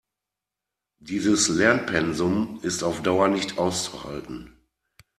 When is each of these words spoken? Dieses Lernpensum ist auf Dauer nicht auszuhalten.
Dieses 0.99 1.47
Lernpensum 1.47 2.59
ist 2.63 2.81
auf 2.83 3.03
Dauer 3.03 3.27
nicht 3.27 3.59
auszuhalten. 3.59 4.57